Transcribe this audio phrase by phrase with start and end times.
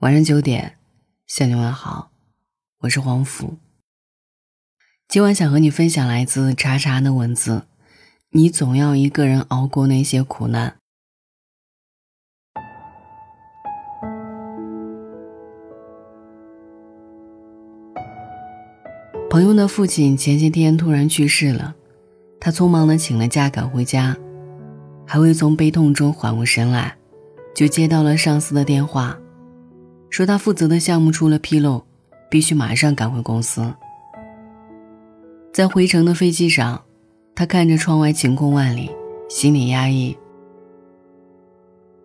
[0.00, 0.78] 晚上九点，
[1.26, 2.10] 向你问好，
[2.78, 3.58] 我是黄甫。
[5.06, 7.64] 今晚想和你分享来自查查的文字：
[8.30, 10.78] 你总要一个人熬过那些苦难。
[19.28, 21.74] 朋友的父亲前些天突然去世了，
[22.40, 24.16] 他匆忙的请了假赶回家，
[25.06, 26.96] 还未从悲痛中缓过神来，
[27.54, 29.20] 就接到了上司的电话。
[30.10, 31.82] 说他负责的项目出了纰漏，
[32.28, 33.72] 必须马上赶回公司。
[35.52, 36.82] 在回程的飞机上，
[37.34, 38.90] 他看着窗外晴空万里，
[39.28, 40.16] 心里压抑。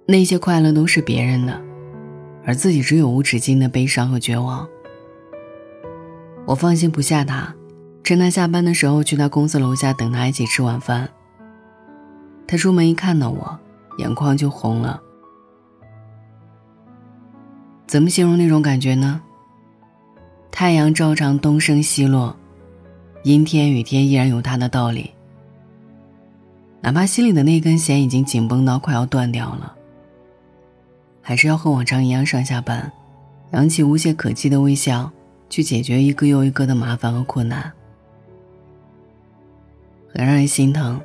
[0.07, 1.59] 那些快乐都是别人的，
[2.45, 4.67] 而自己只有无止境的悲伤和绝望。
[6.45, 7.55] 我放心不下他，
[8.03, 11.09] 趁他下班的时候去他公司楼下等他一起吃晚饭。
[12.45, 13.59] 他出门一看到我，
[13.97, 15.01] 眼眶就红了。
[17.87, 19.21] 怎么形容那种感觉呢？
[20.51, 22.35] 太阳照常东升西落，
[23.23, 25.11] 阴天雨天依然有它的道理。
[26.81, 29.75] 哪怕心里的那根弦已经紧绷到快要断掉了，
[31.21, 32.91] 还是要和往常一样上下班，
[33.51, 35.11] 扬起无懈可击的微笑，
[35.49, 37.71] 去解决一个又一个的麻烦和困难。
[40.13, 41.01] 很让人心疼，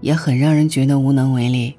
[0.00, 1.76] 也很让人觉得无能为力。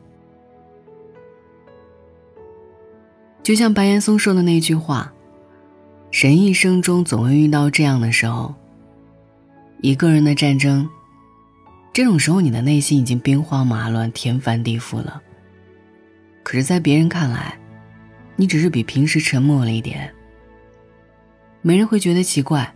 [3.46, 5.14] 就像白岩松说的那句话
[6.12, 8.56] ：“人一生中总会遇到这样的时候，
[9.82, 10.90] 一个人的战争。
[11.94, 15.22] 这种时候，你的内心已经兵荒马乱、天翻地覆了。
[16.42, 17.56] 可是，在别人看来，
[18.36, 20.12] 你只是比平时沉默了一点。
[21.62, 22.74] 没人会觉得奇怪。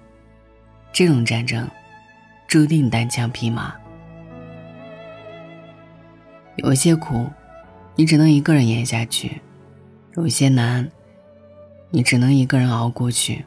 [0.94, 1.68] 这种战争，
[2.48, 3.74] 注定单枪匹马。
[6.58, 7.28] 有些苦，
[7.96, 9.42] 你只能一个人咽下去。”
[10.16, 10.90] 有些难，
[11.92, 13.46] 你只能一个人熬过去。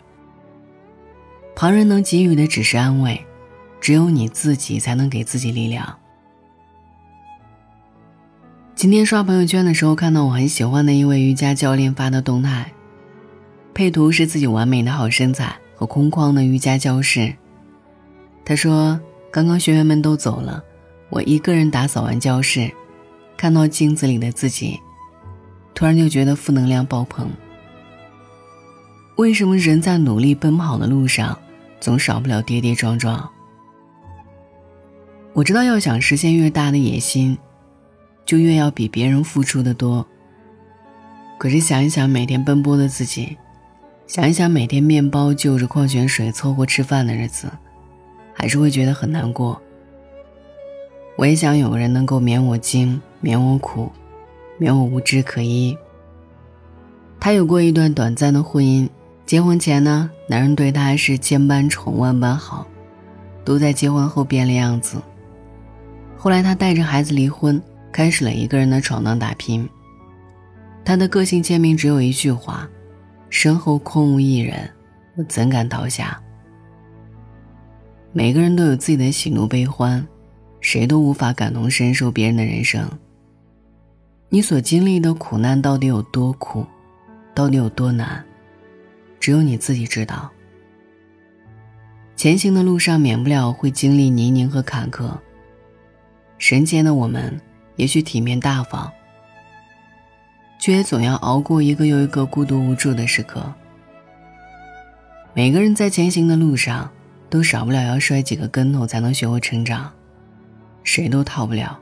[1.56, 3.20] 旁人能给予的只是安慰，
[3.80, 5.98] 只有你自己才能给自己力量。
[8.76, 12.72] 今天刷朋友圈的时候，看到我很喜欢的一位瑜伽教练发的动态，
[13.74, 17.34] 配图是自己完美的好身材和空旷的瑜伽教室。
[18.44, 18.98] 他说
[19.30, 20.62] ：“刚刚学员们都走了，
[21.10, 22.70] 我一个人打扫完教室，
[23.36, 24.80] 看到镜子里的自己。”
[25.74, 27.30] 突然就觉得负能量爆棚。
[29.16, 31.38] 为什么人在努力奔跑的路上，
[31.80, 33.28] 总少不了跌跌撞撞？
[35.32, 37.38] 我知道，要想实现越大的野心，
[38.24, 40.06] 就越要比别人付出的多。
[41.38, 43.36] 可是想一想每天奔波的自己，
[44.06, 47.50] 想一想每天面包就着矿泉水凑合吃饭的日子，
[48.34, 49.60] 还是会觉得很难过。
[51.16, 53.90] 我也想有个人能够免我惊，免我苦。
[54.62, 55.76] 免我无枝可依。
[57.18, 58.88] 他有过一段短暂的婚姻，
[59.26, 62.64] 结婚前呢，男人对她是千般宠万般好，
[63.44, 65.02] 都在结婚后变了样子。
[66.16, 69.68] 后来他带着孩子离婚，开始了一个人的闯荡打拼。
[70.84, 72.68] 他的个性签名只有一句话
[73.30, 74.70] ：“身后空无一人，
[75.16, 76.20] 我怎敢倒下？”
[78.14, 80.06] 每个人都有自己的喜怒悲欢，
[80.60, 82.88] 谁都无法感同身受别人的人生。
[84.34, 86.64] 你所经历的苦难到底有多苦，
[87.34, 88.24] 到底有多难，
[89.20, 90.30] 只有你自己知道。
[92.16, 95.10] 前行的路上免不了会经历泥泞和坎坷。
[96.38, 97.38] 神间的我们
[97.76, 98.90] 也许体面大方，
[100.58, 103.52] 却也总要熬过一个又一个孤独无助的时刻。
[105.34, 106.90] 每个人在前行的路上，
[107.28, 109.92] 都少不了要摔几个跟头才能学会成长，
[110.82, 111.78] 谁都逃不了。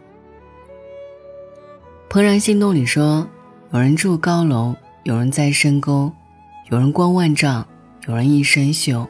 [2.11, 3.25] 怦然心动里说
[3.71, 6.13] ：“有人住高楼，有人在深沟，
[6.69, 7.65] 有人光万丈，
[8.09, 9.07] 有人一身锈。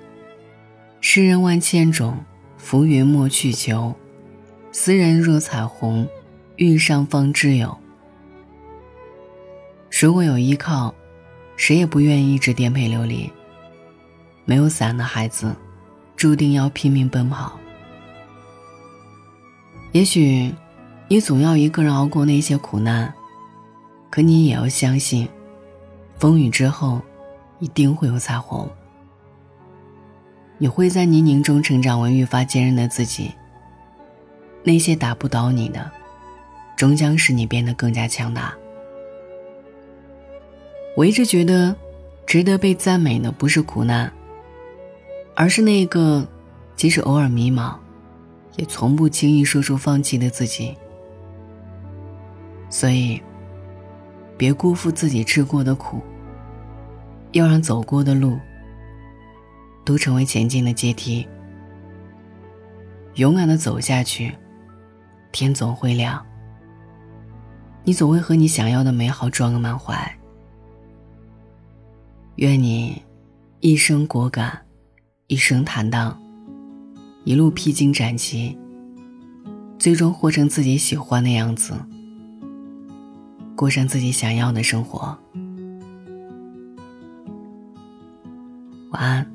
[1.01, 2.23] 世人万千种，
[2.59, 3.95] 浮云莫去求。
[4.71, 6.07] 斯人若彩虹，
[6.57, 7.75] 遇上方知有。
[9.99, 10.95] 如果有依靠，
[11.57, 13.31] 谁也不愿意一直颠沛流离。
[14.45, 15.57] 没有伞的孩子，
[16.17, 17.59] 注定要拼命奔跑。
[19.93, 20.55] 也许。”
[21.13, 23.13] 你总要一个人熬过那些苦难，
[24.11, 25.29] 可你也要相信，
[26.21, 27.01] 风雨之后，
[27.59, 28.71] 一定会有彩虹。
[30.57, 33.33] 你会在泥泞中成长为愈发坚韧的自己。
[34.63, 35.91] 那些打不倒你的，
[36.77, 38.55] 终将使你变得更加强大。
[40.97, 41.75] 我一直觉得，
[42.25, 44.13] 值得被赞美的不是苦难，
[45.35, 46.25] 而是那个，
[46.77, 47.75] 即使偶尔迷茫，
[48.55, 50.77] 也从不轻易说出放弃的自己。
[52.71, 53.21] 所以，
[54.39, 56.01] 别辜负自己吃过的苦，
[57.33, 58.39] 要让走过的路
[59.85, 61.27] 都成为前进的阶梯。
[63.17, 64.33] 勇敢的走下去，
[65.33, 66.25] 天总会亮。
[67.83, 70.19] 你总会和你想要的美好撞个满怀。
[72.37, 73.03] 愿你
[73.59, 74.65] 一生果敢，
[75.27, 76.17] 一生坦荡，
[77.25, 78.57] 一路披荆斩棘，
[79.79, 81.75] 最终活成自己喜欢的样子，
[83.60, 85.18] 过上自己想要的生活。
[88.92, 89.26] 晚安。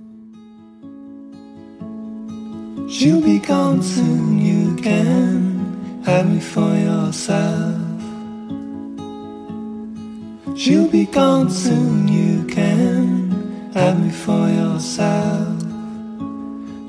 [10.61, 15.56] She'll be gone soon, you can have me for yourself.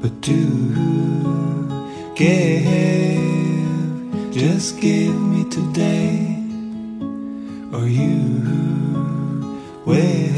[0.01, 0.47] But do
[2.15, 2.65] give,
[4.33, 6.34] just give me today,
[7.72, 8.22] or you
[9.84, 10.36] will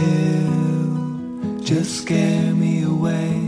[1.61, 3.45] just scare me away.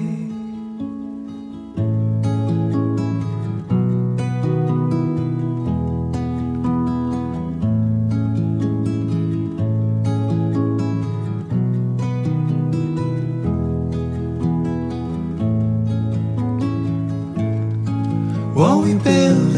[18.54, 19.49] What we build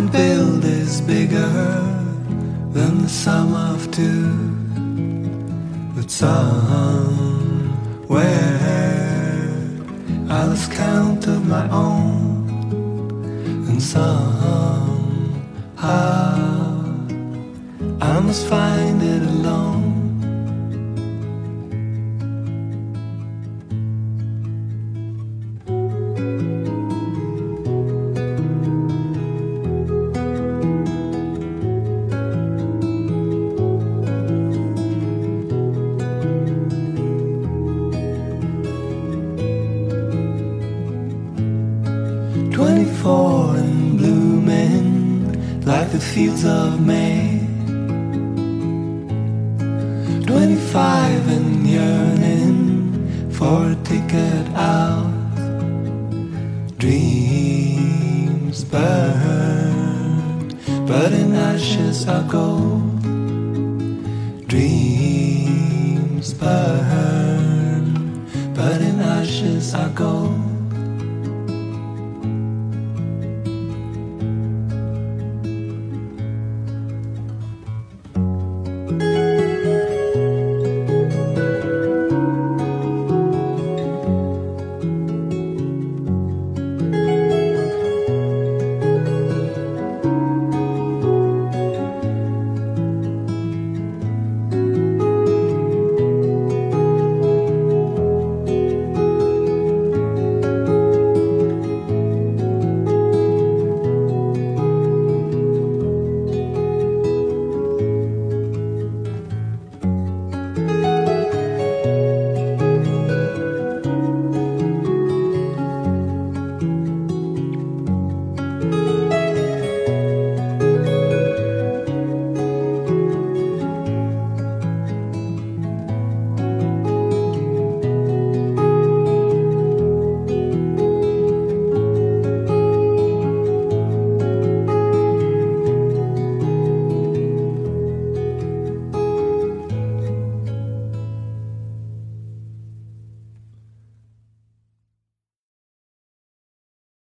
[0.00, 1.52] We build is bigger
[2.72, 4.32] than the sum of two.
[5.94, 7.50] But somewhere
[10.30, 12.48] I lost count of my own,
[13.68, 14.96] and somehow
[18.00, 19.79] I must find it alone.
[46.10, 47.38] Fields of May.
[50.26, 55.12] Twenty-five and yearning for a ticket out.
[56.78, 60.48] Dreams burn,
[60.86, 63.02] but in ashes are gold.
[64.48, 67.84] Dreams burn,
[68.52, 70.39] but in ashes are gold.